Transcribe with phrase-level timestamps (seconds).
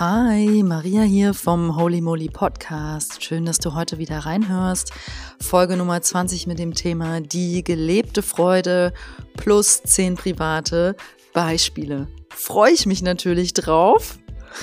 [0.00, 3.22] Hi, Maria hier vom Holy Moly Podcast.
[3.22, 4.94] Schön, dass du heute wieder reinhörst.
[5.38, 8.94] Folge Nummer 20 mit dem Thema die gelebte Freude
[9.36, 10.96] plus 10 private
[11.34, 12.08] Beispiele.
[12.30, 14.18] Freue ich mich natürlich drauf.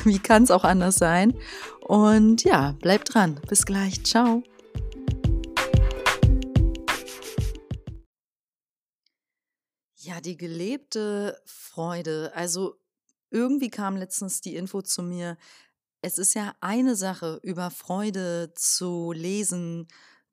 [0.06, 1.36] Wie kann es auch anders sein?
[1.82, 3.40] Und ja, bleib dran.
[3.48, 4.04] Bis gleich.
[4.04, 4.42] Ciao.
[9.98, 12.32] Ja, die gelebte Freude.
[12.34, 12.80] Also
[13.30, 15.38] irgendwie kam letztens die Info zu mir,
[16.02, 19.88] es ist ja eine Sache, über Freude zu lesen,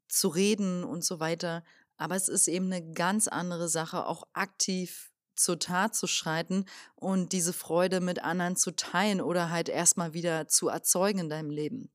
[0.08, 1.64] zu reden und so weiter,
[1.96, 7.32] aber es ist eben eine ganz andere Sache, auch aktiv zur Tat zu schreiten und
[7.32, 11.90] diese Freude mit anderen zu teilen oder halt erstmal wieder zu erzeugen in deinem Leben.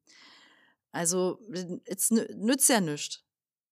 [0.92, 1.40] Also,
[1.86, 3.24] es nützt ja nichts.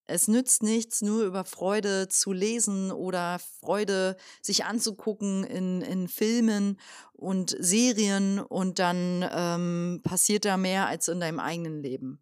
[0.07, 6.79] Es nützt nichts, nur über Freude zu lesen oder Freude sich anzugucken in, in Filmen
[7.11, 12.21] und Serien und dann ähm, passiert da mehr als in deinem eigenen Leben.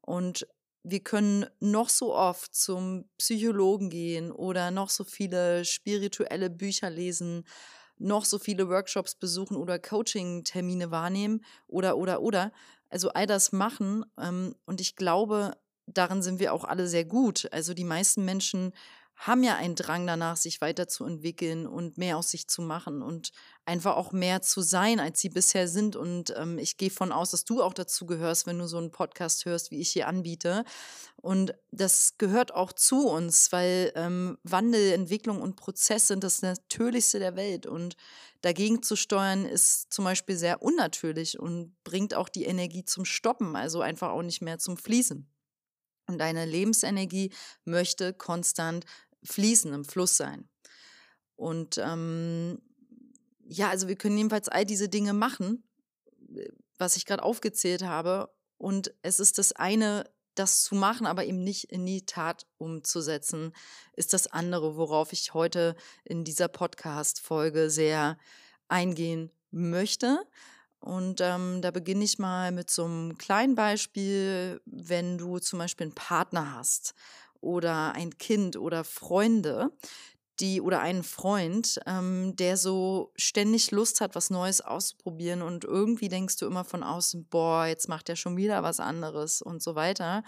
[0.00, 0.48] Und
[0.82, 7.44] wir können noch so oft zum Psychologen gehen oder noch so viele spirituelle Bücher lesen,
[7.98, 12.52] noch so viele Workshops besuchen oder Coaching-Termine wahrnehmen oder, oder, oder.
[12.88, 14.04] Also all das machen.
[14.18, 15.52] Ähm, und ich glaube,
[15.86, 17.48] darin sind wir auch alle sehr gut.
[17.52, 18.72] Also die meisten Menschen
[19.16, 23.30] haben ja einen Drang danach, sich weiterzuentwickeln und mehr aus sich zu machen und
[23.64, 25.94] einfach auch mehr zu sein, als sie bisher sind.
[25.94, 28.90] Und ähm, ich gehe von aus, dass du auch dazu gehörst, wenn du so einen
[28.90, 30.64] Podcast hörst, wie ich hier anbiete.
[31.16, 37.20] Und das gehört auch zu uns, weil ähm, Wandel, Entwicklung und Prozess sind das Natürlichste
[37.20, 37.66] der Welt.
[37.66, 37.94] Und
[38.40, 43.54] dagegen zu steuern ist zum Beispiel sehr unnatürlich und bringt auch die Energie zum Stoppen,
[43.54, 45.31] also einfach auch nicht mehr zum Fließen.
[46.06, 47.32] Und deine Lebensenergie
[47.64, 48.84] möchte konstant
[49.24, 50.48] fließen, im Fluss sein.
[51.36, 52.60] Und ähm,
[53.44, 55.64] ja, also wir können jedenfalls all diese Dinge machen,
[56.78, 58.32] was ich gerade aufgezählt habe.
[58.58, 63.52] Und es ist das eine, das zu machen, aber eben nicht in die Tat umzusetzen,
[63.94, 68.18] ist das andere, worauf ich heute in dieser Podcast-Folge sehr
[68.68, 70.24] eingehen möchte.
[70.82, 75.86] Und ähm, da beginne ich mal mit so einem kleinen Beispiel, wenn du zum Beispiel
[75.86, 76.94] einen Partner hast
[77.40, 79.70] oder ein Kind oder Freunde,
[80.40, 86.08] die oder einen Freund, ähm, der so ständig Lust hat, was Neues auszuprobieren und irgendwie
[86.08, 89.76] denkst du immer von außen, boah, jetzt macht er schon wieder was anderes und so
[89.76, 90.24] weiter.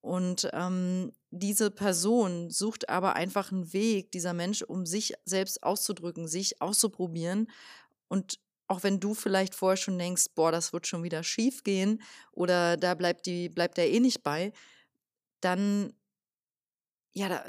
[0.00, 6.26] Und ähm, diese Person sucht aber einfach einen Weg, dieser Mensch, um sich selbst auszudrücken,
[6.26, 7.48] sich auszuprobieren
[8.08, 12.02] und auch wenn du vielleicht vorher schon denkst, boah, das wird schon wieder schief gehen
[12.32, 14.52] oder da bleibt die bleibt er eh nicht bei,
[15.40, 15.92] dann
[17.12, 17.44] ja, da,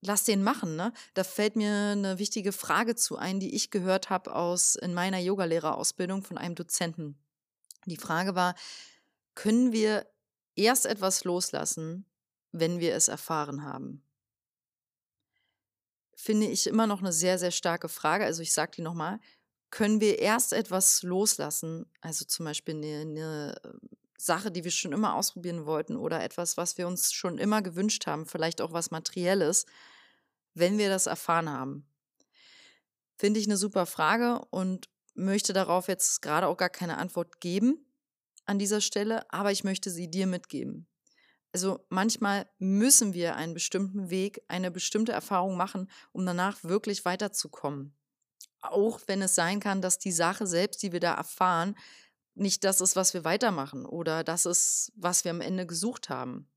[0.00, 0.92] lass den machen, ne?
[1.14, 5.18] Da fällt mir eine wichtige Frage zu ein, die ich gehört habe aus in meiner
[5.18, 7.18] Yogalehrerausbildung von einem Dozenten.
[7.86, 8.54] Die Frage war,
[9.34, 10.06] können wir
[10.54, 12.06] erst etwas loslassen,
[12.52, 14.02] wenn wir es erfahren haben?
[16.14, 18.24] Finde ich immer noch eine sehr, sehr starke Frage.
[18.24, 19.20] Also ich sage die nochmal
[19.70, 23.80] können wir erst etwas loslassen, also zum Beispiel eine, eine ähm,
[24.18, 28.06] Sache, die wir schon immer ausprobieren wollten oder etwas, was wir uns schon immer gewünscht
[28.06, 29.66] haben, vielleicht auch was Materielles,
[30.54, 31.86] wenn wir das erfahren haben.
[33.16, 37.86] Finde ich eine super Frage und möchte darauf jetzt gerade auch gar keine Antwort geben
[38.44, 40.86] an dieser Stelle, aber ich möchte sie dir mitgeben.
[41.52, 47.94] Also manchmal müssen wir einen bestimmten Weg, eine bestimmte Erfahrung machen, um danach wirklich weiterzukommen.
[48.62, 51.74] Auch wenn es sein kann, dass die Sache selbst, die wir da erfahren,
[52.34, 56.48] nicht das ist, was wir weitermachen oder das ist, was wir am Ende gesucht haben,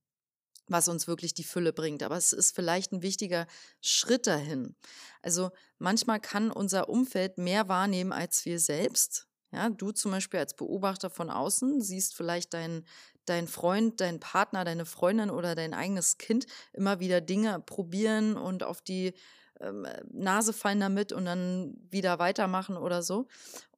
[0.67, 2.03] was uns wirklich die Fülle bringt.
[2.03, 3.47] Aber es ist vielleicht ein wichtiger
[3.81, 4.75] Schritt dahin.
[5.21, 9.27] Also manchmal kann unser Umfeld mehr wahrnehmen als wir selbst.
[9.51, 12.85] Ja, du zum Beispiel als Beobachter von außen siehst vielleicht deinen
[13.25, 18.63] dein Freund, dein Partner, deine Freundin oder dein eigenes Kind immer wieder Dinge probieren und
[18.63, 19.13] auf die
[19.63, 23.27] ähm, Nase fallen damit und dann wieder weitermachen oder so.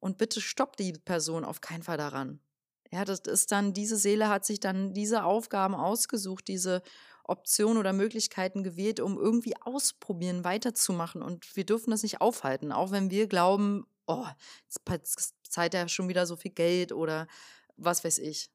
[0.00, 2.40] Und bitte stoppt die Person auf keinen Fall daran.
[2.92, 6.82] Ja, das ist dann, diese Seele hat sich dann diese Aufgaben ausgesucht, diese
[7.24, 11.22] Optionen oder Möglichkeiten gewählt, um irgendwie ausprobieren, weiterzumachen.
[11.22, 14.26] Und wir dürfen das nicht aufhalten, auch wenn wir glauben, oh,
[14.90, 17.26] jetzt zahlt er schon wieder so viel Geld oder
[17.76, 18.50] was weiß ich.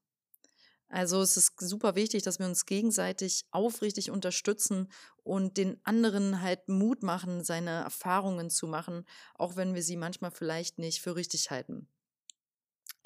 [0.92, 4.92] Also es ist super wichtig, dass wir uns gegenseitig aufrichtig unterstützen
[5.24, 9.06] und den anderen halt Mut machen, seine Erfahrungen zu machen,
[9.36, 11.88] auch wenn wir sie manchmal vielleicht nicht für richtig halten.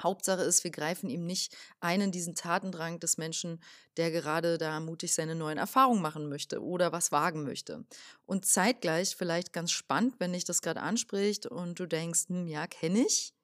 [0.02, 3.62] Hauptsache ist, wir greifen ihm nicht ein in diesen Tatendrang des Menschen,
[3.98, 7.84] der gerade da mutig seine neuen Erfahrungen machen möchte oder was wagen möchte.
[8.26, 12.66] Und zeitgleich vielleicht ganz spannend, wenn dich das gerade anspricht und du denkst, hm, ja,
[12.66, 13.35] kenne ich.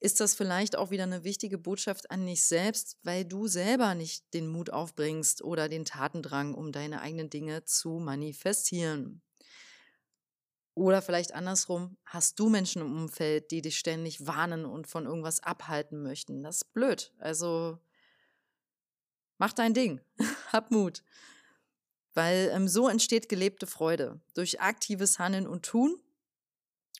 [0.00, 4.32] Ist das vielleicht auch wieder eine wichtige Botschaft an dich selbst, weil du selber nicht
[4.34, 9.22] den Mut aufbringst oder den Tatendrang, um deine eigenen Dinge zu manifestieren.
[10.74, 15.42] Oder vielleicht andersrum, hast du Menschen im Umfeld, die dich ständig warnen und von irgendwas
[15.42, 16.42] abhalten möchten.
[16.42, 17.14] Das ist blöd.
[17.18, 17.78] Also
[19.38, 20.02] mach dein Ding.
[20.52, 21.02] Hab Mut.
[22.12, 24.20] Weil ähm, so entsteht gelebte Freude.
[24.34, 25.98] Durch aktives Handeln und Tun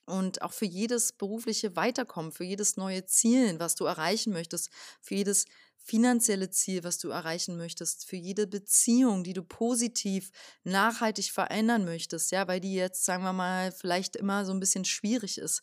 [0.05, 4.71] und auch für jedes berufliche Weiterkommen, für jedes neue Ziel, was du erreichen möchtest,
[5.01, 5.47] für jedes
[5.87, 10.33] finanzielle Ziel, was du erreichen möchtest, für jede Beziehung, die du positiv,
[10.65, 14.85] nachhaltig verändern möchtest, ja, weil die jetzt, sagen wir mal, vielleicht immer so ein bisschen
[14.85, 15.63] schwierig ist.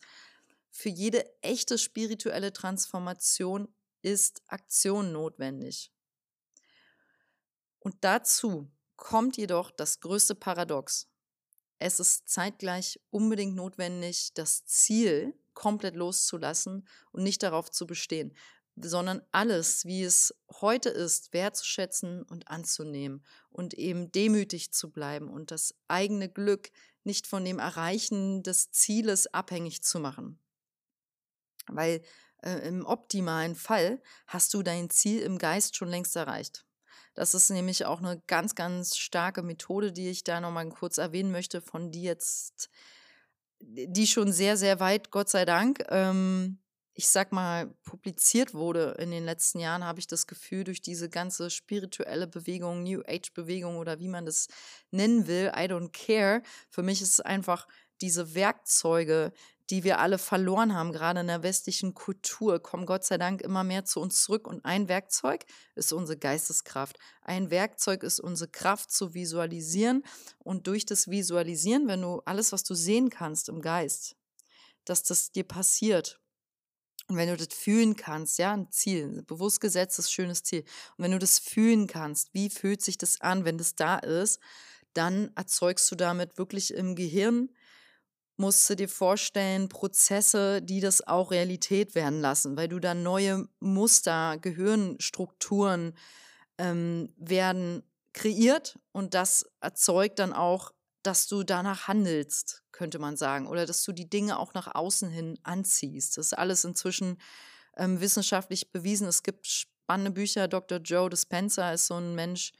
[0.70, 3.68] Für jede echte spirituelle Transformation
[4.00, 5.92] ist Aktion notwendig.
[7.78, 11.06] Und dazu kommt jedoch das größte Paradox.
[11.86, 18.34] Es ist zeitgleich unbedingt notwendig, das Ziel komplett loszulassen und nicht darauf zu bestehen,
[18.74, 25.50] sondern alles, wie es heute ist, wertzuschätzen und anzunehmen und eben demütig zu bleiben und
[25.50, 26.70] das eigene Glück
[27.02, 30.38] nicht von dem Erreichen des Zieles abhängig zu machen.
[31.66, 32.00] Weil
[32.42, 36.64] äh, im optimalen Fall hast du dein Ziel im Geist schon längst erreicht.
[37.14, 41.30] Das ist nämlich auch eine ganz, ganz starke Methode, die ich da nochmal kurz erwähnen
[41.30, 42.68] möchte, von die jetzt,
[43.60, 46.58] die schon sehr, sehr weit, Gott sei Dank, ähm,
[46.96, 51.08] ich sag mal, publiziert wurde in den letzten Jahren, habe ich das Gefühl, durch diese
[51.08, 54.46] ganze spirituelle Bewegung, New Age-Bewegung oder wie man das
[54.92, 56.42] nennen will, I don't care.
[56.70, 57.66] Für mich ist es einfach
[58.00, 59.32] diese Werkzeuge,
[59.70, 63.64] die wir alle verloren haben, gerade in der westlichen Kultur, kommen Gott sei Dank immer
[63.64, 64.46] mehr zu uns zurück.
[64.46, 66.98] Und ein Werkzeug ist unsere Geisteskraft.
[67.22, 70.04] Ein Werkzeug ist unsere Kraft zu visualisieren.
[70.38, 74.16] Und durch das Visualisieren, wenn du alles, was du sehen kannst im Geist,
[74.84, 76.20] dass das dir passiert.
[77.08, 80.64] Und wenn du das fühlen kannst, ja, ein Ziel, ein bewusst gesetztes, schönes Ziel.
[80.96, 84.40] Und wenn du das fühlen kannst, wie fühlt sich das an, wenn das da ist,
[84.94, 87.50] dann erzeugst du damit wirklich im Gehirn
[88.36, 93.48] musst du dir vorstellen, Prozesse, die das auch Realität werden lassen, weil du dann neue
[93.60, 95.96] Muster, Gehirnstrukturen
[96.58, 97.82] ähm, werden
[98.12, 100.72] kreiert und das erzeugt dann auch,
[101.02, 105.10] dass du danach handelst, könnte man sagen, oder dass du die Dinge auch nach außen
[105.10, 106.16] hin anziehst.
[106.16, 107.18] Das ist alles inzwischen
[107.76, 109.06] ähm, wissenschaftlich bewiesen.
[109.06, 110.48] Es gibt spannende Bücher.
[110.48, 110.78] Dr.
[110.78, 112.52] Joe Dispenza ist so ein Mensch,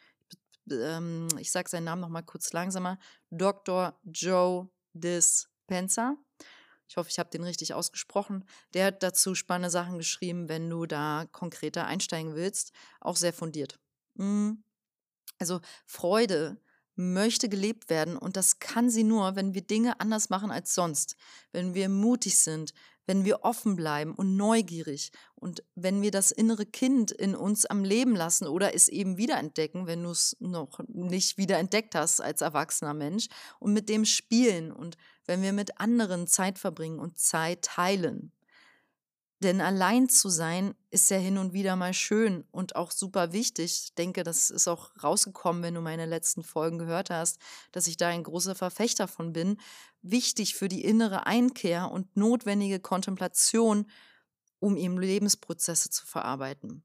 [0.71, 2.99] ähm, ich sage seinen Namen noch mal kurz langsamer.
[3.31, 3.99] Dr.
[4.05, 5.54] Joe Dispenza.
[5.67, 6.17] Penzer.
[6.89, 8.45] Ich hoffe, ich habe den richtig ausgesprochen.
[8.75, 12.73] Der hat dazu spannende Sachen geschrieben, wenn du da konkreter einsteigen willst.
[13.01, 13.79] Auch sehr fundiert.
[14.15, 14.63] Mhm.
[15.39, 16.61] Also Freude
[16.97, 21.17] möchte gelebt werden und das kann sie nur, wenn wir Dinge anders machen als sonst,
[21.51, 22.73] wenn wir mutig sind,
[23.07, 27.85] wenn wir offen bleiben und neugierig und wenn wir das innere Kind in uns am
[27.85, 32.95] Leben lassen oder es eben wiederentdecken, wenn du es noch nicht wiederentdeckt hast als erwachsener
[32.95, 33.27] Mensch
[33.59, 38.33] und mit dem spielen und wenn wir mit anderen Zeit verbringen und Zeit teilen.
[39.45, 43.83] Denn allein zu sein ist ja hin und wieder mal schön und auch super wichtig.
[43.85, 47.39] Ich denke, das ist auch rausgekommen, wenn du meine letzten Folgen gehört hast,
[47.71, 49.59] dass ich da ein großer Verfechter von bin.
[50.01, 53.91] Wichtig für die innere Einkehr und notwendige Kontemplation,
[54.61, 56.83] um eben Lebensprozesse zu verarbeiten.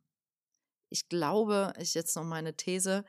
[0.89, 3.05] Ich glaube, ich jetzt noch meine These,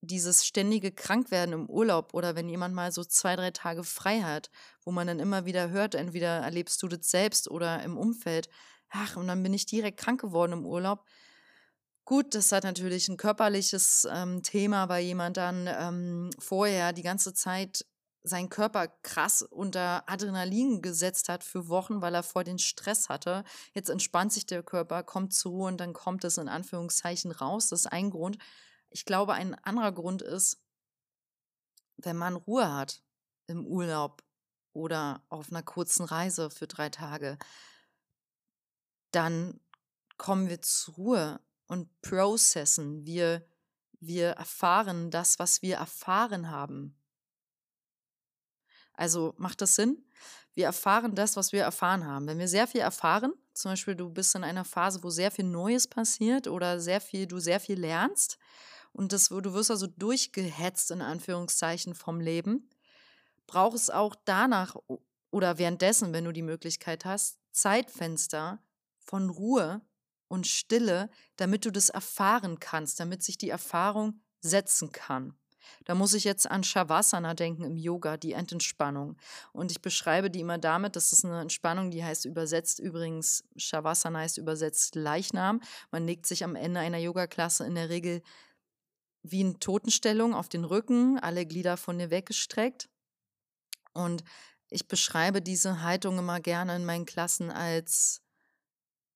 [0.00, 4.50] dieses ständige Krankwerden im Urlaub oder wenn jemand mal so zwei, drei Tage frei hat,
[4.84, 8.48] wo man dann immer wieder hört, entweder erlebst du das selbst oder im Umfeld,
[8.90, 11.04] ach, und dann bin ich direkt krank geworden im Urlaub.
[12.04, 17.34] Gut, das hat natürlich ein körperliches ähm, Thema, weil jemand dann ähm, vorher die ganze
[17.34, 17.84] Zeit
[18.22, 23.44] seinen Körper krass unter Adrenalin gesetzt hat für Wochen, weil er vor den Stress hatte.
[23.74, 27.68] Jetzt entspannt sich der Körper, kommt zur Ruhe und dann kommt es in Anführungszeichen raus.
[27.68, 28.38] Das ist ein Grund.
[28.90, 30.62] Ich glaube, ein anderer Grund ist,
[31.96, 33.02] wenn man Ruhe hat
[33.46, 34.22] im Urlaub
[34.72, 37.38] oder auf einer kurzen Reise für drei Tage,
[39.10, 39.60] dann
[40.16, 43.04] kommen wir zur Ruhe und processen.
[43.04, 43.46] Wir,
[44.00, 46.96] wir erfahren das, was wir erfahren haben.
[48.92, 50.04] Also macht das Sinn?
[50.54, 52.26] Wir erfahren das, was wir erfahren haben.
[52.26, 55.44] Wenn wir sehr viel erfahren, zum Beispiel du bist in einer Phase, wo sehr viel
[55.44, 58.38] Neues passiert oder sehr viel, du sehr viel lernst,
[58.92, 62.68] und das, du wirst also durchgehetzt in Anführungszeichen vom Leben,
[63.46, 64.76] braucht es auch danach
[65.30, 68.62] oder währenddessen, wenn du die Möglichkeit hast, Zeitfenster
[68.98, 69.82] von Ruhe
[70.28, 75.36] und Stille, damit du das erfahren kannst, damit sich die Erfahrung setzen kann.
[75.84, 79.16] Da muss ich jetzt an Shavasana denken im Yoga, die Endentspannung.
[79.52, 84.20] Und ich beschreibe die immer damit, das ist eine Entspannung, die heißt übersetzt übrigens, Shavasana
[84.20, 85.60] heißt übersetzt Leichnam.
[85.90, 88.22] Man legt sich am Ende einer Yoga-Klasse in der Regel
[89.22, 92.88] wie in Totenstellung auf den Rücken, alle Glieder von dir weggestreckt.
[93.92, 94.24] Und
[94.70, 98.22] ich beschreibe diese Haltung immer gerne in meinen Klassen als,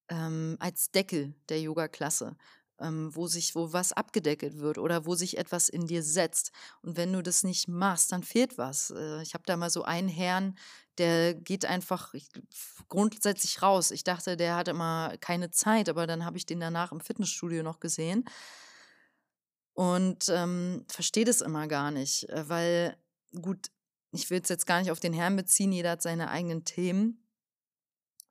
[0.08, 2.36] ähm, als Deckel der Yoga-Klasse
[2.82, 6.52] ähm, wo sich, wo was abgedeckelt wird oder wo sich etwas in dir setzt.
[6.82, 8.90] Und wenn du das nicht machst, dann fehlt was.
[8.90, 10.56] Äh, ich habe da mal so einen Herrn,
[10.98, 12.28] der geht einfach ich,
[12.88, 13.90] grundsätzlich raus.
[13.90, 17.62] Ich dachte, der hat immer keine Zeit, aber dann habe ich den danach im Fitnessstudio
[17.62, 18.24] noch gesehen
[19.74, 22.96] und ähm, verstehe das immer gar nicht, äh, weil
[23.40, 23.70] gut,
[24.12, 27.26] ich will es jetzt gar nicht auf den Herrn beziehen, jeder hat seine eigenen Themen.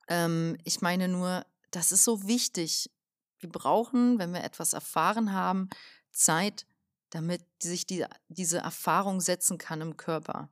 [0.08, 2.90] Ähm, ich meine nur, das ist so wichtig,
[3.40, 5.68] wir brauchen, wenn wir etwas erfahren haben,
[6.12, 6.66] Zeit,
[7.10, 10.48] damit sich die, diese Erfahrung setzen kann im Körper.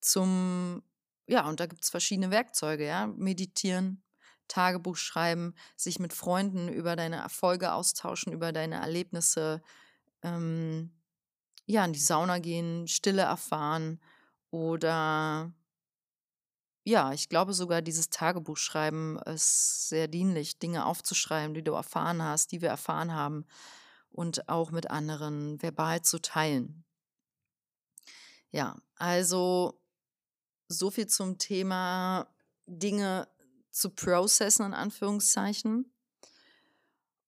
[0.00, 0.82] Zum,
[1.26, 4.03] ja, und da gibt es verschiedene Werkzeuge, ja, meditieren,
[4.48, 9.62] Tagebuch schreiben, sich mit Freunden über deine Erfolge austauschen, über deine Erlebnisse,
[10.22, 10.92] ähm,
[11.66, 14.00] ja, in die Sauna gehen, Stille erfahren
[14.50, 15.52] oder
[16.86, 22.52] ja, ich glaube sogar, dieses Tagebuchschreiben ist sehr dienlich, Dinge aufzuschreiben, die du erfahren hast,
[22.52, 23.46] die wir erfahren haben
[24.10, 26.84] und auch mit anderen verbal zu teilen.
[28.50, 29.80] Ja, also
[30.68, 32.28] so viel zum Thema
[32.66, 33.28] Dinge
[33.74, 35.92] zu processen, in Anführungszeichen.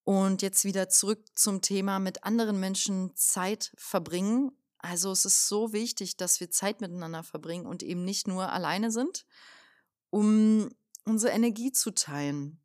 [0.04, 4.52] Und jetzt wieder zurück zum Thema mit anderen Menschen Zeit verbringen.
[4.78, 8.92] Also es ist so wichtig, dass wir Zeit miteinander verbringen und eben nicht nur alleine
[8.92, 9.26] sind,
[10.10, 10.70] um
[11.04, 12.60] unsere Energie zu teilen.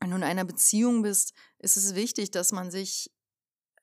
[0.00, 3.12] Wenn du in einer Beziehung bist, ist es wichtig, dass man sich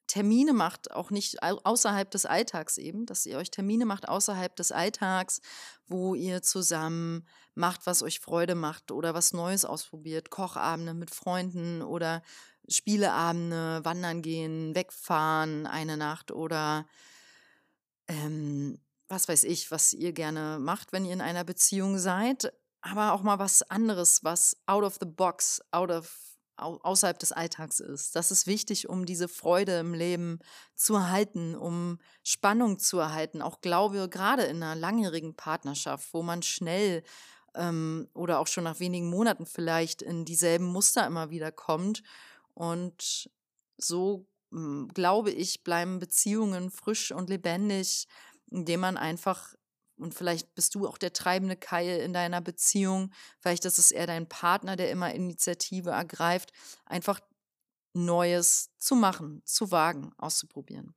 [0.08, 4.72] Termine macht, auch nicht außerhalb des Alltags eben, dass ihr euch Termine macht außerhalb des
[4.72, 5.42] Alltags,
[5.86, 11.82] wo ihr zusammen macht, was euch Freude macht oder was Neues ausprobiert, Kochabende mit Freunden
[11.82, 12.24] oder
[12.70, 16.86] Spieleabende, wandern gehen, wegfahren eine Nacht oder
[18.08, 23.14] ähm, was weiß ich, was ihr gerne macht, wenn ihr in einer Beziehung seid, aber
[23.14, 26.27] auch mal was anderes, was out of the box, out of
[26.58, 28.16] außerhalb des Alltags ist.
[28.16, 30.40] Das ist wichtig, um diese Freude im Leben
[30.76, 33.42] zu erhalten, um Spannung zu erhalten.
[33.42, 37.04] Auch glaube, gerade in einer langjährigen Partnerschaft, wo man schnell
[37.56, 42.04] ähm, oder auch schon nach wenigen Monaten vielleicht in dieselben Muster immer wieder kommt.
[42.54, 43.30] Und
[43.78, 48.08] so hm, glaube ich, bleiben Beziehungen frisch und lebendig,
[48.50, 49.54] indem man einfach,
[49.98, 54.08] und vielleicht bist du auch der treibende Keil in deiner Beziehung, vielleicht ist es eher
[54.08, 56.52] dein Partner, der immer Initiative ergreift,
[56.86, 57.20] einfach
[57.94, 60.94] Neues zu machen, zu wagen, auszuprobieren.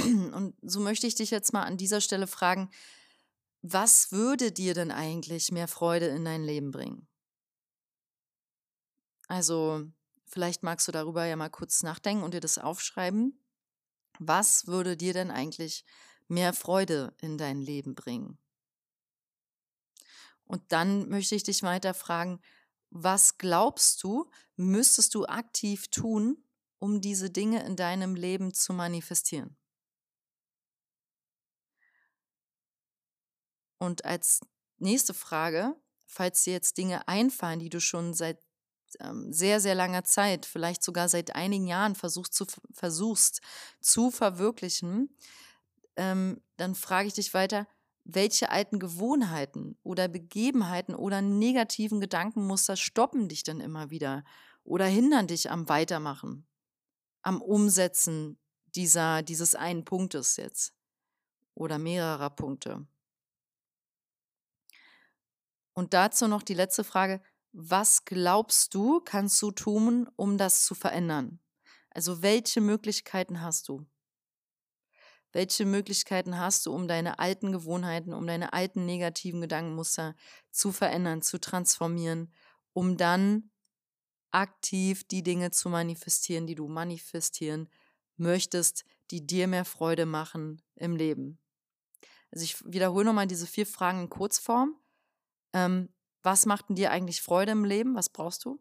[0.00, 2.70] Und so möchte ich dich jetzt mal an dieser Stelle fragen,
[3.62, 7.06] was würde dir denn eigentlich mehr Freude in dein Leben bringen?
[9.28, 9.90] Also
[10.30, 13.36] Vielleicht magst du darüber ja mal kurz nachdenken und dir das aufschreiben.
[14.20, 15.90] Was würde dir denn eigentlich mehr
[16.54, 18.38] Freude in dein Leben bringen?
[20.44, 22.40] Und dann möchte ich dich weiter fragen,
[22.90, 26.42] was glaubst du, müsstest du aktiv tun,
[26.78, 29.56] um diese Dinge in deinem Leben zu manifestieren?
[33.78, 34.40] Und als
[34.78, 38.38] nächste Frage, falls dir jetzt Dinge einfallen, die du schon seit
[38.98, 43.40] ähm, sehr, sehr langer Zeit, vielleicht sogar seit einigen Jahren versuchst zu, versuchst
[43.80, 45.16] zu verwirklichen,
[45.96, 47.66] ähm, dann frage ich dich weiter,
[48.04, 54.24] welche alten Gewohnheiten oder Begebenheiten oder negativen Gedankenmuster stoppen dich denn immer wieder
[54.64, 56.46] oder hindern dich am Weitermachen,
[57.22, 58.38] am Umsetzen
[58.74, 60.74] dieser, dieses einen Punktes jetzt
[61.54, 62.86] oder mehrerer Punkte?
[65.74, 70.74] Und dazu noch die letzte Frage, was glaubst du, kannst du tun, um das zu
[70.74, 71.40] verändern?
[71.90, 73.86] Also welche Möglichkeiten hast du?
[75.32, 80.16] Welche Möglichkeiten hast du, um deine alten Gewohnheiten, um deine alten negativen Gedankenmuster
[80.50, 82.32] zu verändern, zu transformieren,
[82.72, 83.50] um dann
[84.32, 87.68] aktiv die Dinge zu manifestieren, die du manifestieren
[88.16, 91.38] möchtest, die dir mehr Freude machen im Leben?
[92.32, 94.76] Also ich wiederhole nochmal diese vier Fragen in Kurzform.
[95.52, 95.88] Ähm,
[96.22, 97.94] was macht denn dir eigentlich Freude im Leben?
[97.94, 98.60] Was brauchst du?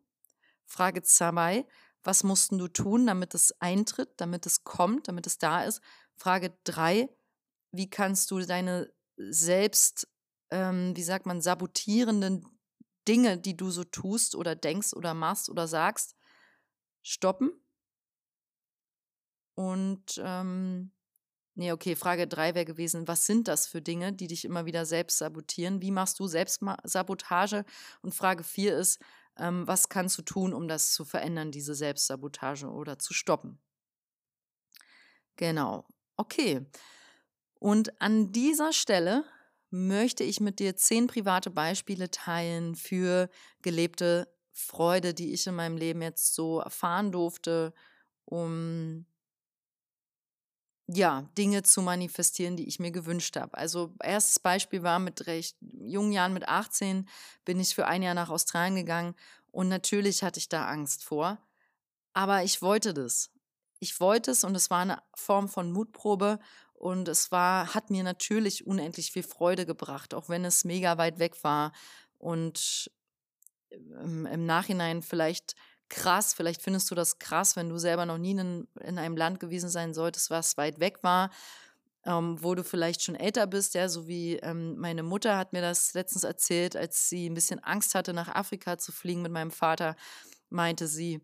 [0.66, 1.66] Frage zwei,
[2.04, 5.82] was mussten du tun, damit es eintritt, damit es kommt, damit es da ist?
[6.20, 7.10] Frage drei,
[7.72, 10.08] wie kannst du deine selbst,
[10.52, 12.46] ähm, wie sagt man, sabotierenden
[13.08, 16.16] Dinge, die du so tust oder denkst oder machst oder sagst,
[17.04, 17.52] stoppen?
[19.56, 20.92] Und ähm,
[21.56, 24.86] nee, okay, Frage drei wäre gewesen, was sind das für Dinge, die dich immer wieder
[24.86, 25.82] selbst sabotieren?
[25.82, 27.66] Wie machst du Selbstsabotage?
[28.02, 29.00] Und Frage vier ist,
[29.38, 33.62] ähm, was kannst du tun, um das zu verändern, diese Selbstsabotage oder zu stoppen?
[35.38, 35.88] Genau.
[36.20, 36.66] Okay.
[37.60, 39.24] Und an dieser Stelle
[39.70, 43.30] möchte ich mit dir zehn private Beispiele teilen für
[43.62, 47.74] gelebte Freude, die ich in meinem Leben jetzt so erfahren durfte,
[48.26, 49.06] um
[50.88, 53.58] ja, Dinge zu manifestieren, die ich mir gewünscht habe.
[53.58, 57.08] Also erstes Beispiel war mit recht jungen Jahren, mit 18,
[57.46, 59.16] bin ich für ein Jahr nach Australien gegangen
[59.52, 61.38] und natürlich hatte ich da Angst vor,
[62.14, 63.32] aber ich wollte das.
[63.80, 66.40] Ich wollte es und es war eine Form von Mutprobe
[66.74, 71.20] und es war, hat mir natürlich unendlich viel Freude gebracht, auch wenn es mega weit
[71.20, 71.72] weg war
[72.18, 72.92] und
[73.70, 75.56] im, im Nachhinein vielleicht
[75.90, 79.40] krass, vielleicht findest du das krass, wenn du selber noch nie in, in einem Land
[79.40, 81.32] gewesen sein solltest, was weit weg war,
[82.06, 85.62] ähm, wo du vielleicht schon älter bist, ja, so wie ähm, meine Mutter hat mir
[85.62, 89.52] das letztens erzählt, als sie ein bisschen Angst hatte, nach Afrika zu fliegen mit meinem
[89.52, 89.96] Vater,
[90.50, 91.22] meinte sie,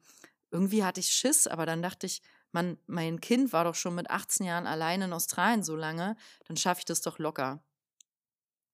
[0.52, 2.22] irgendwie hatte ich Schiss, aber dann dachte ich,
[2.56, 6.16] man, mein Kind war doch schon mit 18 Jahren allein in Australien so lange,
[6.48, 7.62] dann schaffe ich das doch locker.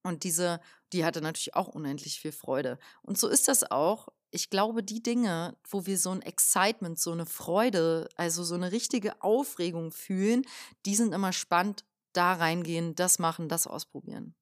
[0.04, 0.62] Und diese,
[0.94, 2.80] die hatte natürlich auch unendlich viel Freude.
[3.02, 7.12] Und so ist das auch ich glaube, die Dinge, wo wir so ein Excitement, so
[7.12, 10.44] eine Freude, also so eine richtige Aufregung fühlen,
[10.86, 11.84] die sind immer spannend,
[12.14, 14.34] da reingehen, das machen, das ausprobieren.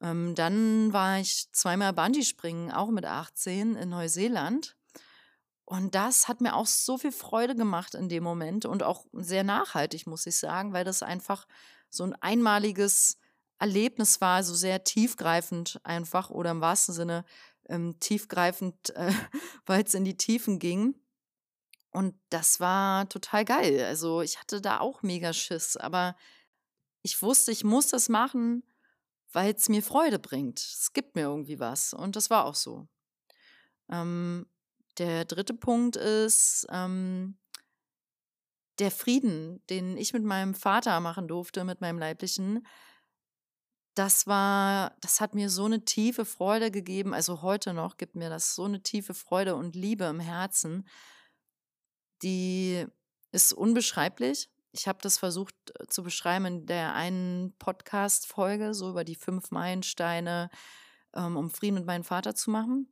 [0.00, 4.76] Ähm, dann war ich zweimal Bungee-Springen, auch mit 18 in Neuseeland.
[5.72, 9.42] Und das hat mir auch so viel Freude gemacht in dem Moment und auch sehr
[9.42, 11.48] nachhaltig, muss ich sagen, weil das einfach
[11.88, 13.16] so ein einmaliges
[13.58, 17.24] Erlebnis war, so sehr tiefgreifend einfach oder im wahrsten Sinne
[17.70, 19.14] ähm, tiefgreifend, äh,
[19.64, 20.94] weil es in die Tiefen ging.
[21.90, 23.82] Und das war total geil.
[23.82, 26.16] Also ich hatte da auch mega Schiss, aber
[27.00, 28.62] ich wusste, ich muss das machen,
[29.32, 30.58] weil es mir Freude bringt.
[30.58, 31.94] Es gibt mir irgendwie was.
[31.94, 32.88] Und das war auch so.
[33.88, 34.46] Ähm,
[34.98, 37.38] der dritte Punkt ist ähm,
[38.78, 42.66] der Frieden, den ich mit meinem Vater machen durfte, mit meinem leiblichen
[43.94, 47.12] das war, das hat mir so eine tiefe Freude gegeben.
[47.12, 50.88] Also heute noch gibt mir das so eine tiefe Freude und Liebe im Herzen.
[52.22, 52.86] Die
[53.32, 54.50] ist unbeschreiblich.
[54.72, 59.50] Ich habe das versucht äh, zu beschreiben in der einen Podcast-Folge, so über die fünf
[59.50, 60.48] Meilensteine,
[61.14, 62.88] ähm, um Frieden mit meinem Vater zu machen.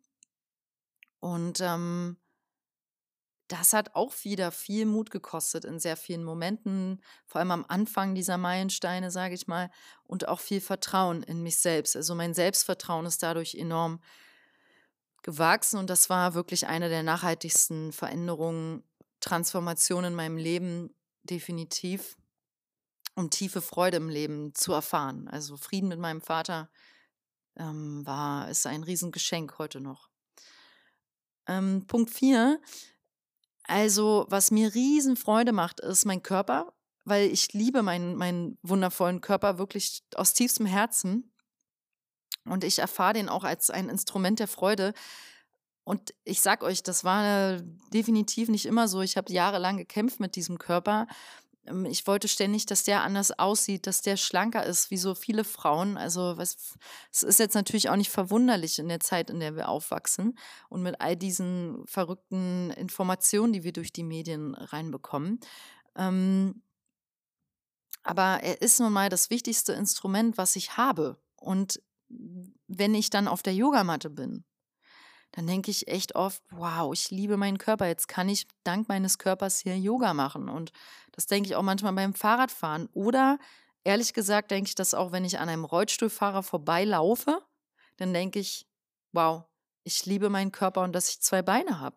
[1.21, 2.17] Und ähm,
[3.51, 8.15] das hat auch wieder viel Mut gekostet in sehr vielen Momenten, vor allem am Anfang
[8.15, 9.71] dieser Meilensteine, sage ich mal,
[10.05, 11.97] und auch viel Vertrauen in mich selbst.
[11.97, 14.01] Also mein Selbstvertrauen ist dadurch enorm
[15.23, 18.85] gewachsen und das war wirklich eine der nachhaltigsten Veränderungen,
[19.21, 22.17] Transformationen in meinem Leben, definitiv,
[23.17, 25.29] um tiefe Freude im Leben zu erfahren.
[25.29, 26.71] Also Frieden mit meinem Vater
[27.57, 30.10] ähm, war, ist ein Riesengeschenk heute noch.
[31.51, 32.61] Ähm, Punkt 4
[33.71, 36.73] also, was mir riesen Freude macht, ist mein Körper,
[37.05, 41.33] weil ich liebe meinen, meinen wundervollen Körper wirklich aus tiefstem Herzen.
[42.45, 44.93] Und ich erfahre den auch als ein Instrument der Freude.
[45.85, 47.61] Und ich sag euch, das war
[47.93, 49.03] definitiv nicht immer so.
[49.03, 51.07] Ich habe jahrelang gekämpft mit diesem Körper
[51.89, 55.97] ich wollte ständig, dass der anders aussieht, dass der schlanker ist, wie so viele Frauen.
[55.97, 60.39] Also es ist jetzt natürlich auch nicht verwunderlich in der Zeit, in der wir aufwachsen
[60.69, 65.41] und mit all diesen verrückten Informationen, die wir durch die Medien reinbekommen.
[65.97, 66.63] Ähm,
[68.03, 71.21] aber er ist nun mal das wichtigste Instrument, was ich habe.
[71.37, 71.83] Und
[72.67, 74.45] wenn ich dann auf der Yogamatte bin,
[75.33, 79.19] dann denke ich echt oft, wow, ich liebe meinen Körper, jetzt kann ich dank meines
[79.19, 80.49] Körpers hier Yoga machen.
[80.49, 80.73] Und
[81.12, 82.88] das denke ich auch manchmal beim Fahrradfahren.
[82.93, 83.38] Oder
[83.85, 87.40] ehrlich gesagt denke ich das auch, wenn ich an einem Rollstuhlfahrer vorbeilaufe,
[87.97, 88.66] dann denke ich,
[89.12, 89.45] wow,
[89.85, 91.97] ich liebe meinen Körper und dass ich zwei Beine habe.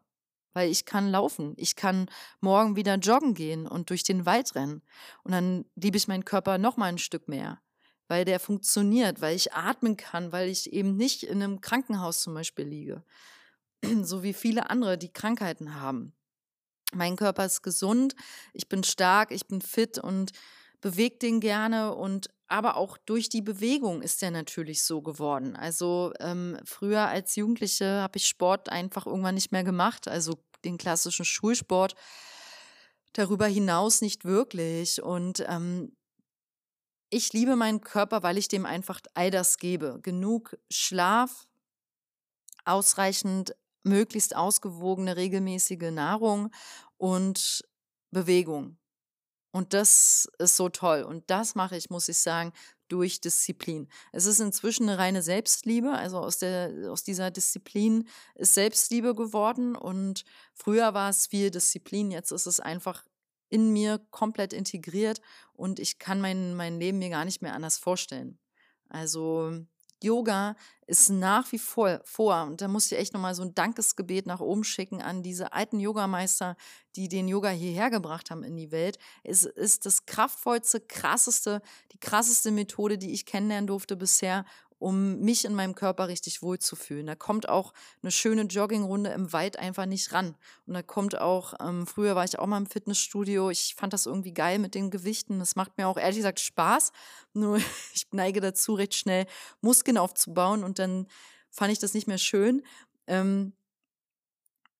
[0.55, 1.55] Weil ich kann laufen.
[1.57, 2.07] Ich kann
[2.39, 4.83] morgen wieder joggen gehen und durch den Wald rennen.
[5.23, 7.59] Und dann liebe ich meinen Körper noch mal ein Stück mehr
[8.07, 12.33] weil der funktioniert, weil ich atmen kann, weil ich eben nicht in einem Krankenhaus zum
[12.33, 13.03] Beispiel liege.
[14.03, 16.13] So wie viele andere, die Krankheiten haben.
[16.93, 18.15] Mein Körper ist gesund,
[18.53, 20.31] ich bin stark, ich bin fit und
[20.79, 25.55] bewege den gerne und aber auch durch die Bewegung ist der natürlich so geworden.
[25.55, 30.77] Also ähm, früher als Jugendliche habe ich Sport einfach irgendwann nicht mehr gemacht, also den
[30.77, 31.95] klassischen Schulsport.
[33.13, 35.01] Darüber hinaus nicht wirklich.
[35.01, 35.95] Und ähm,
[37.13, 39.99] ich liebe meinen Körper, weil ich dem einfach all das gebe.
[40.01, 41.47] Genug Schlaf,
[42.65, 46.49] ausreichend, möglichst ausgewogene, regelmäßige Nahrung
[46.97, 47.63] und
[48.11, 48.77] Bewegung.
[49.51, 51.03] Und das ist so toll.
[51.03, 52.51] Und das mache ich, muss ich sagen,
[52.87, 53.87] durch Disziplin.
[54.11, 55.91] Es ist inzwischen eine reine Selbstliebe.
[55.91, 59.75] Also aus, der, aus dieser Disziplin ist Selbstliebe geworden.
[59.75, 62.09] Und früher war es viel Disziplin.
[62.09, 63.05] Jetzt ist es einfach
[63.53, 65.21] in mir komplett integriert.
[65.53, 68.39] Und ich kann mein, mein Leben mir gar nicht mehr anders vorstellen.
[68.89, 69.53] Also
[70.03, 74.25] Yoga ist nach wie vor, vor und da muss ich echt nochmal so ein Dankesgebet
[74.25, 76.57] nach oben schicken an diese alten Yogameister,
[76.95, 78.97] die den Yoga hierher gebracht haben in die Welt.
[79.23, 81.61] Es ist das kraftvollste, krasseste,
[81.93, 84.45] die krasseste Methode, die ich kennenlernen durfte bisher
[84.83, 87.05] um mich in meinem Körper richtig wohlzufühlen.
[87.05, 90.35] Da kommt auch eine schöne Joggingrunde im Wald einfach nicht ran.
[90.67, 94.05] Und da kommt auch, ähm, früher war ich auch mal im Fitnessstudio, ich fand das
[94.05, 95.39] irgendwie geil mit den Gewichten.
[95.39, 96.91] Das macht mir auch ehrlich gesagt Spaß.
[97.33, 97.57] Nur
[97.93, 99.25] ich neige dazu, recht schnell
[99.61, 101.07] Muskeln aufzubauen und dann
[101.49, 102.61] fand ich das nicht mehr schön.
[103.07, 103.53] Ähm,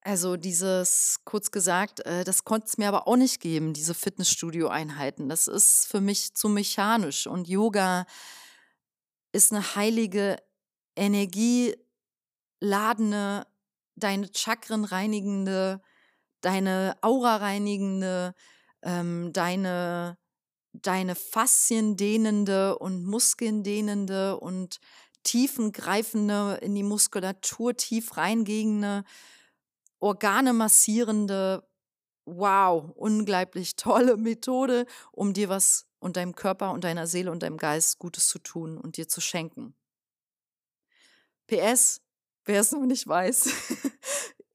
[0.02, 5.30] also dieses, kurz gesagt, äh, das konnte es mir aber auch nicht geben, diese Fitnessstudio-Einheiten.
[5.30, 8.06] Das ist für mich zu mechanisch und Yoga
[9.34, 10.38] ist eine heilige,
[10.96, 13.46] energieladene,
[13.96, 15.82] deine Chakren reinigende,
[16.42, 18.34] deine Aura reinigende,
[18.84, 20.18] ähm, deine,
[20.74, 24.80] deine Faszien dehnende und Muskeln dehnende und
[25.24, 29.04] tiefengreifende, in die Muskulatur tief reingehende,
[30.00, 31.66] Organe massierende,
[32.26, 37.58] wow, unglaublich tolle Methode, um dir was und deinem Körper und deiner Seele und deinem
[37.58, 39.76] Geist Gutes zu tun und dir zu schenken.
[41.48, 42.02] PS,
[42.46, 43.50] wer es noch nicht weiß,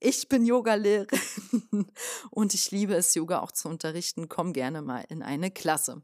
[0.01, 1.91] ich bin Yogalehrerin
[2.31, 4.29] und ich liebe es, Yoga auch zu unterrichten.
[4.29, 6.03] Komm gerne mal in eine Klasse.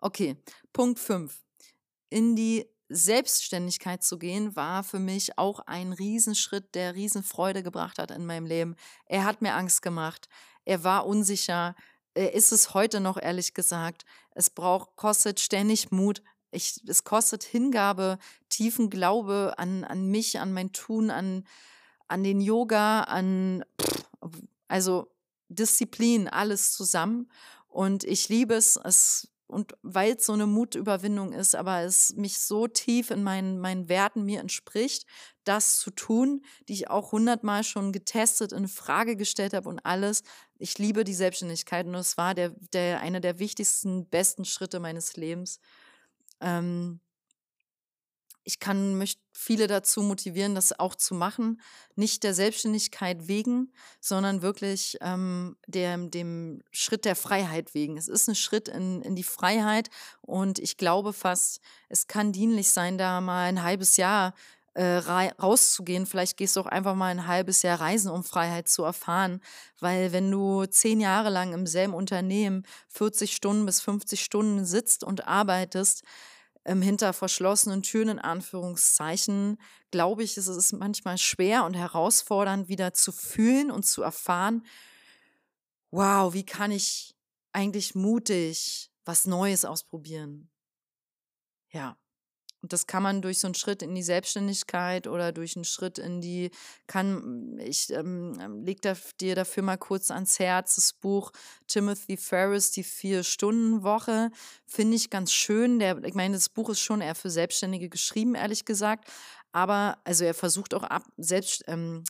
[0.00, 0.36] Okay,
[0.72, 1.42] Punkt 5.
[2.10, 8.10] In die Selbstständigkeit zu gehen, war für mich auch ein Riesenschritt, der Riesenfreude gebracht hat
[8.10, 8.76] in meinem Leben.
[9.06, 10.28] Er hat mir Angst gemacht.
[10.64, 11.74] Er war unsicher.
[12.14, 14.04] Äh, ist es heute noch, ehrlich gesagt.
[14.34, 16.22] Es braucht, kostet ständig Mut.
[16.50, 21.44] Ich, es kostet Hingabe, tiefen Glaube an, an mich, an mein Tun, an,
[22.06, 23.64] an den Yoga, an,
[24.68, 25.10] also
[25.48, 27.30] Disziplin, alles zusammen.
[27.66, 32.38] Und ich liebe es, es und weil es so eine Mutüberwindung ist, aber es mich
[32.38, 35.06] so tief in meinen, meinen Werten mir entspricht,
[35.44, 40.22] das zu tun, die ich auch hundertmal schon getestet, in Frage gestellt habe und alles.
[40.64, 45.14] Ich liebe die Selbstständigkeit und es war der, der, einer der wichtigsten, besten Schritte meines
[45.14, 45.60] Lebens.
[46.40, 47.00] Ähm,
[48.44, 51.60] ich kann möchte viele dazu motivieren, das auch zu machen,
[51.96, 57.98] nicht der Selbstständigkeit wegen, sondern wirklich ähm, der, dem Schritt der Freiheit wegen.
[57.98, 59.90] Es ist ein Schritt in, in die Freiheit
[60.22, 64.32] und ich glaube fast, es kann dienlich sein, da mal ein halbes Jahr
[64.74, 66.06] äh, rauszugehen.
[66.06, 69.40] Vielleicht gehst du auch einfach mal ein halbes Jahr reisen, um Freiheit zu erfahren.
[69.80, 75.04] Weil wenn du zehn Jahre lang im selben Unternehmen 40 Stunden bis 50 Stunden sitzt
[75.04, 76.02] und arbeitest,
[76.64, 79.58] ähm, hinter verschlossenen Türen in Anführungszeichen,
[79.90, 84.64] glaube ich, ist es manchmal schwer und herausfordernd, wieder zu fühlen und zu erfahren,
[85.90, 87.14] wow, wie kann ich
[87.52, 90.50] eigentlich mutig was Neues ausprobieren?
[91.70, 91.96] Ja.
[92.64, 95.98] Und das kann man durch so einen Schritt in die Selbstständigkeit oder durch einen Schritt
[95.98, 96.50] in die,
[96.86, 101.30] kann, ich ähm, ähm leg da, dir dafür mal kurz ans Herz, das Buch
[101.66, 104.30] Timothy Ferris, die Vier-Stunden-Woche,
[104.64, 105.78] finde ich ganz schön.
[105.78, 109.10] Der, ich meine, das Buch ist schon eher für Selbstständige geschrieben, ehrlich gesagt.
[109.52, 112.02] Aber, also er versucht auch ab, selbst, ähm,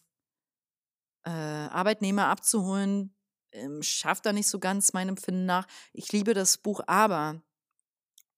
[1.24, 3.12] äh, Arbeitnehmer abzuholen,
[3.50, 5.66] ähm, schafft er nicht so ganz meinem Empfinden nach.
[5.92, 7.42] Ich liebe das Buch, aber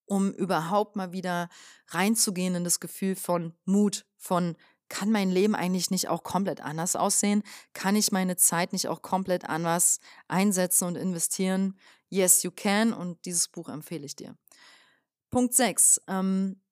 [0.06, 1.48] um überhaupt mal wieder
[1.88, 4.56] reinzugehen in das Gefühl von Mut, von
[4.88, 7.42] kann mein Leben eigentlich nicht auch komplett anders aussehen?
[7.72, 11.78] Kann ich meine Zeit nicht auch komplett anders einsetzen und investieren?
[12.08, 14.36] Yes, you can und dieses Buch empfehle ich dir.
[15.30, 16.02] Punkt 6.
[16.06, 16.62] Ähm,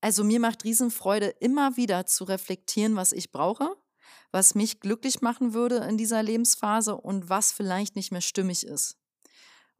[0.00, 3.74] also mir macht Riesenfreude, immer wieder zu reflektieren, was ich brauche,
[4.30, 8.96] was mich glücklich machen würde in dieser Lebensphase und was vielleicht nicht mehr stimmig ist.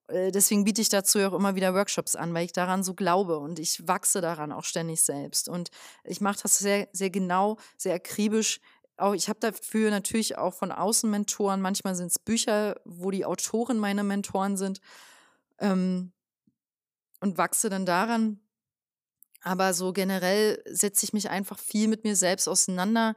[0.09, 3.39] Äh, deswegen biete ich dazu auch immer wieder Workshops an, weil ich daran so glaube
[3.39, 5.49] und ich wachse daran auch ständig selbst.
[5.49, 5.71] Und
[6.05, 8.61] ich mache das sehr, sehr genau, sehr akribisch.
[8.97, 11.61] Auch ich habe dafür natürlich auch von außen Mentoren.
[11.61, 14.81] Manchmal sind es Bücher, wo die Autoren meine Mentoren sind.
[15.59, 16.13] Ähm,
[17.21, 18.41] und wachse dann daran.
[19.47, 23.15] Aber so generell setze ich mich einfach viel mit mir selbst auseinander,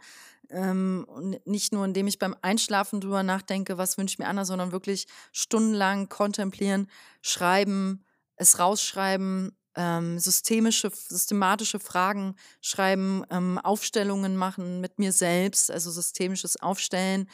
[0.52, 1.08] ähm,
[1.46, 5.08] nicht nur, indem ich beim Einschlafen drüber nachdenke, was wünsche ich mir anders, sondern wirklich
[5.32, 6.88] stundenlang kontemplieren,
[7.24, 15.90] schreiben, es rausschreiben, ähm, systemische, systematische Fragen schreiben, ähm, Aufstellungen machen mit mir selbst, also
[15.90, 17.28] systemisches Aufstellen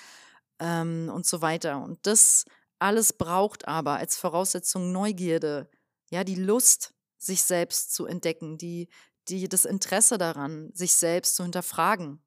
[0.59, 1.83] ähm, und so weiter.
[1.83, 2.45] Und das
[2.79, 5.69] Alles braucht aber als Voraussetzung Neugierde,
[6.11, 6.94] ja, die Lust,
[7.25, 8.89] sich selbst zu entdecken, die,
[9.27, 12.21] die, das Interesse daran, sich selbst zu hinterfragen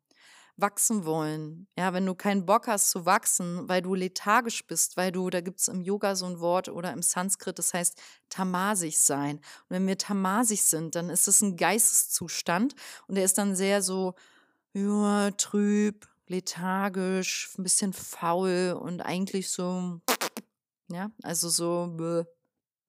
[0.58, 1.68] wachsen wollen.
[1.78, 5.40] Ja, wenn du keinen Bock hast zu wachsen, weil du lethargisch bist, weil du, da
[5.40, 9.36] gibt es im Yoga so ein Wort oder im Sanskrit, das heißt tamasig sein.
[9.36, 12.74] Und wenn wir tamasig sind, dann ist es ein Geisteszustand
[13.06, 14.14] und der ist dann sehr so,
[14.72, 20.00] ja, trüb, lethargisch, ein bisschen faul und eigentlich so,
[20.88, 22.24] ja, also so, bäh,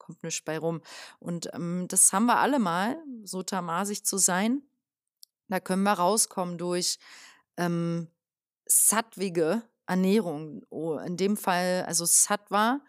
[0.09, 0.81] kommt nichts bei rum.
[1.19, 4.63] Und ähm, das haben wir alle mal, so tamasig zu sein.
[5.49, 6.97] Da können wir rauskommen durch
[7.57, 8.07] ähm,
[8.65, 10.63] sattwige Ernährung.
[10.69, 12.81] Oh, in dem Fall, also sattwa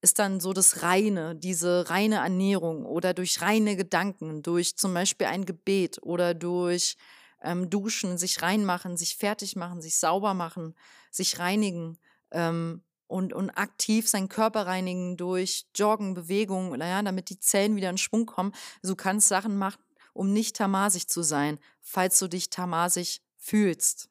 [0.00, 5.26] ist dann so das Reine, diese reine Ernährung oder durch reine Gedanken, durch zum Beispiel
[5.26, 6.96] ein Gebet oder durch
[7.42, 10.74] ähm, Duschen, sich reinmachen, sich fertig machen, sich sauber machen,
[11.10, 11.98] sich reinigen
[12.30, 17.90] ähm, und, und aktiv seinen Körper reinigen durch Joggen, Bewegung, naja, damit die Zellen wieder
[17.90, 18.52] in Schwung kommen.
[18.82, 24.08] Also du kannst Sachen machen, um nicht tamasig zu sein, falls du dich tamasig fühlst.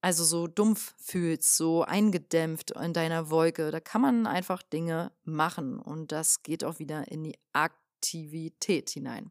[0.00, 3.70] Also so dumpf fühlst, so eingedämpft in deiner Wolke.
[3.70, 9.30] Da kann man einfach Dinge machen und das geht auch wieder in die Aktivität hinein.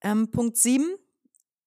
[0.00, 0.96] Ähm, Punkt 7.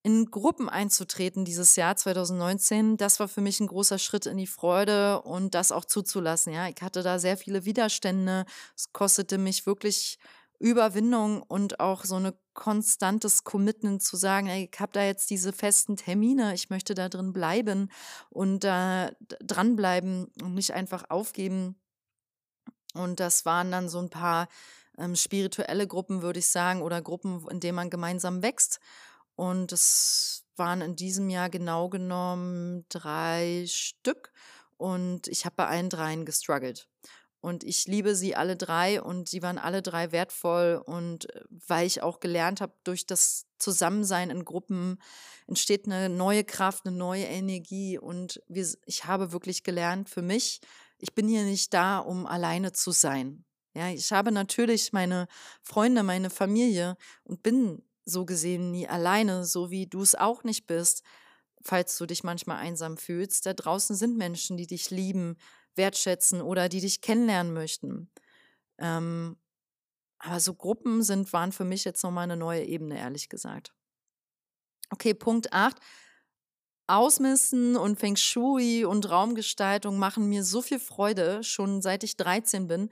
[0.04, 4.48] In Gruppen einzutreten dieses Jahr 2019, das war für mich ein großer Schritt in die
[4.48, 6.52] Freude und das auch zuzulassen.
[6.52, 8.44] Ja, ich hatte da sehr viele Widerstände.
[8.76, 10.18] Es kostete mich wirklich
[10.58, 15.52] Überwindung und auch so ein konstantes Commitment zu sagen, ey, ich habe da jetzt diese
[15.52, 17.88] festen Termine, ich möchte da drin bleiben
[18.30, 21.76] und äh, dranbleiben und nicht einfach aufgeben.
[22.94, 24.48] Und das waren dann so ein paar
[24.98, 28.80] ähm, spirituelle Gruppen, würde ich sagen, oder Gruppen, in denen man gemeinsam wächst.
[29.42, 34.32] Und es waren in diesem Jahr genau genommen drei Stück.
[34.76, 36.86] Und ich habe bei allen dreien gestruggelt.
[37.40, 40.80] Und ich liebe sie alle drei und sie waren alle drei wertvoll.
[40.86, 45.02] Und äh, weil ich auch gelernt habe, durch das Zusammensein in Gruppen
[45.48, 47.98] entsteht eine neue Kraft, eine neue Energie.
[47.98, 50.60] Und wir, ich habe wirklich gelernt für mich,
[50.98, 53.44] ich bin hier nicht da, um alleine zu sein.
[53.74, 55.26] Ja, ich habe natürlich meine
[55.64, 60.66] Freunde, meine Familie und bin so gesehen nie alleine, so wie du es auch nicht
[60.66, 61.02] bist,
[61.62, 63.46] falls du dich manchmal einsam fühlst.
[63.46, 65.36] Da draußen sind Menschen, die dich lieben,
[65.74, 68.10] wertschätzen oder die dich kennenlernen möchten.
[68.78, 69.36] Ähm,
[70.18, 73.74] aber so Gruppen sind, waren für mich jetzt nochmal eine neue Ebene, ehrlich gesagt.
[74.90, 75.76] Okay, Punkt 8.
[76.86, 82.66] Ausmisten und Feng Shui und Raumgestaltung machen mir so viel Freude, schon seit ich 13
[82.66, 82.90] bin.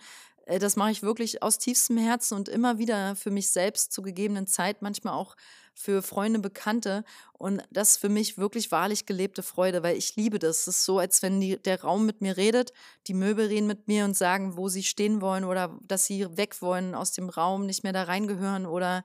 [0.50, 4.02] Äh, das mache ich wirklich aus tiefstem Herzen und immer wieder für mich selbst zu
[4.02, 5.36] gegebenen Zeit, manchmal auch
[5.72, 7.04] für Freunde, Bekannte.
[7.32, 10.60] Und das ist für mich wirklich wahrlich gelebte Freude, weil ich liebe das.
[10.60, 12.72] Es ist so, als wenn die, der Raum mit mir redet,
[13.06, 16.60] die Möbel reden mit mir und sagen, wo sie stehen wollen oder dass sie weg
[16.60, 19.04] wollen aus dem Raum, nicht mehr da reingehören oder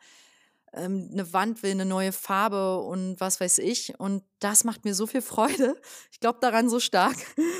[0.73, 3.97] ähm, eine Wand will eine neue Farbe und was weiß ich.
[3.99, 5.79] Und das macht mir so viel Freude.
[6.12, 7.15] Ich glaube daran so stark.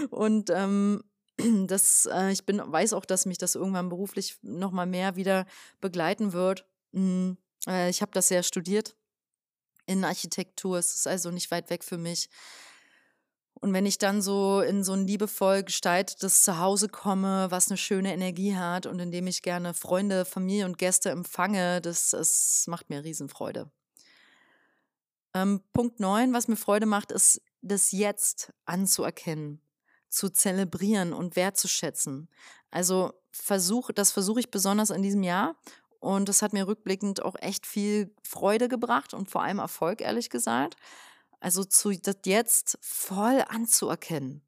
[0.10, 1.04] Und ähm,
[1.68, 5.46] das, äh, ich bin, weiß auch, dass mich das irgendwann beruflich noch mal mehr wieder
[5.82, 6.66] begleiten wird.
[6.92, 7.38] Mhm.
[7.68, 8.96] Äh, ich habe das ja studiert
[9.86, 10.78] in Architektur.
[10.78, 12.30] Es ist also nicht weit weg für mich.
[13.62, 18.14] Und wenn ich dann so in so ein liebevoll gestaltetes Zuhause komme, was eine schöne
[18.14, 22.90] Energie hat und in dem ich gerne Freunde, Familie und Gäste empfange, das, das macht
[22.90, 23.72] mir Riesenfreude.
[25.34, 29.60] Ähm, Punkt 9, was mir Freude macht, ist, das Jetzt anzuerkennen,
[30.16, 32.30] zu zelebrieren und wertzuschätzen.
[32.72, 35.56] Also versuch, das versuche ich besonders in diesem Jahr
[36.00, 40.30] und das hat mir rückblickend auch echt viel Freude gebracht und vor allem Erfolg, ehrlich
[40.30, 40.76] gesagt.
[41.40, 44.42] Also zu das Jetzt voll anzuerkennen.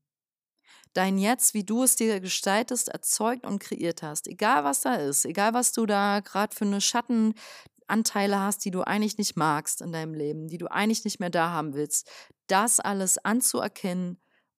[0.93, 4.27] Dein Jetzt, wie du es dir gestaltest, erzeugt und kreiert hast.
[4.27, 8.81] Egal was da ist, egal was du da gerade für eine Schattenanteile hast, die du
[8.81, 12.09] eigentlich nicht magst in deinem Leben, die du eigentlich nicht mehr da haben willst,
[12.47, 14.17] das alles anzuerkennen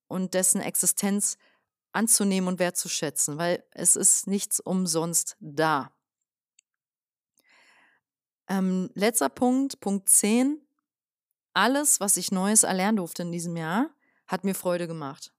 [0.09, 1.37] und dessen Existenz
[1.93, 5.91] anzunehmen und wertzuschätzen, weil es ist nichts umsonst da.
[8.49, 10.59] Ähm, letzter Punkt, Punkt 10.
[11.53, 13.89] Alles, was ich Neues erlernen durfte in diesem Jahr,
[14.27, 15.33] hat mir Freude gemacht.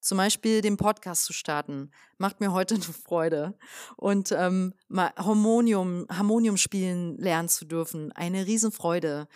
[0.00, 3.58] Zum Beispiel den Podcast zu starten, macht mir heute eine Freude.
[3.96, 9.28] Und ähm, mal Harmonium, Harmonium spielen lernen zu dürfen, eine Riesenfreude.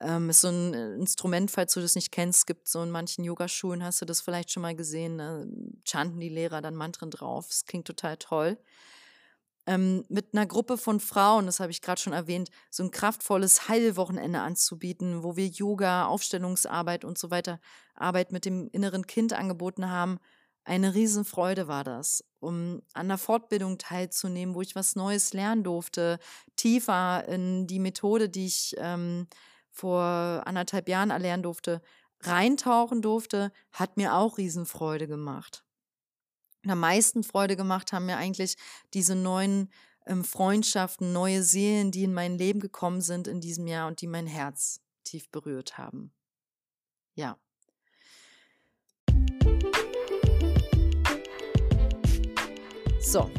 [0.00, 3.24] Ähm, ist so ein äh, Instrument, falls du das nicht kennst, gibt so in manchen
[3.24, 5.48] Yogaschulen, hast du das vielleicht schon mal gesehen, ne?
[5.84, 7.48] chanten die Lehrer dann Mantren drauf.
[7.48, 8.58] Das klingt total toll
[9.66, 13.68] ähm, mit einer Gruppe von Frauen, das habe ich gerade schon erwähnt, so ein kraftvolles
[13.68, 17.60] Heilwochenende anzubieten, wo wir Yoga, Aufstellungsarbeit und so weiter,
[17.94, 20.18] Arbeit mit dem inneren Kind angeboten haben.
[20.64, 26.18] Eine Riesenfreude war das, um an der Fortbildung teilzunehmen, wo ich was Neues lernen durfte,
[26.56, 29.26] tiefer in die Methode, die ich ähm,
[29.76, 31.82] vor anderthalb Jahren erlernen durfte,
[32.22, 35.64] reintauchen durfte, hat mir auch Riesenfreude gemacht.
[36.64, 38.56] Und am meisten Freude gemacht haben mir eigentlich
[38.94, 39.70] diese neuen
[40.06, 44.06] ähm, Freundschaften, neue Seelen, die in mein Leben gekommen sind in diesem Jahr und die
[44.06, 46.10] mein Herz tief berührt haben.
[47.14, 47.38] Ja.
[53.00, 53.30] So,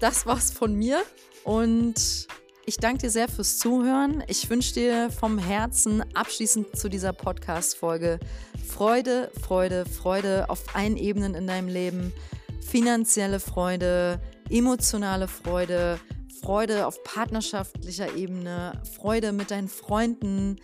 [0.00, 1.04] das war's von mir
[1.42, 2.28] und
[2.66, 4.24] ich danke dir sehr fürs Zuhören.
[4.26, 8.18] Ich wünsche dir vom Herzen abschließend zu dieser Podcast-Folge
[8.66, 12.12] Freude, Freude, Freude auf allen Ebenen in deinem Leben.
[12.60, 16.00] Finanzielle Freude, emotionale Freude,
[16.40, 20.56] Freude auf partnerschaftlicher Ebene, Freude mit deinen Freunden,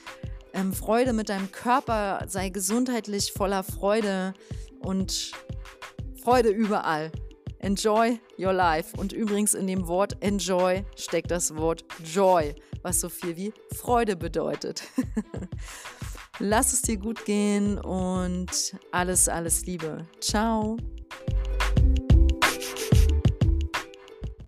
[0.55, 4.33] ähm, Freude mit deinem Körper, sei gesundheitlich voller Freude
[4.81, 5.33] und
[6.23, 7.13] Freude überall.
[7.61, 8.97] Enjoy your life.
[8.97, 14.17] Und übrigens in dem Wort enjoy steckt das Wort joy, was so viel wie Freude
[14.17, 14.83] bedeutet.
[16.39, 20.07] Lass es dir gut gehen und alles, alles Liebe.
[20.21, 20.79] Ciao.